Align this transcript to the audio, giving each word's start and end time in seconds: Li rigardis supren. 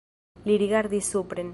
Li 0.47 0.55
rigardis 0.63 1.15
supren. 1.17 1.49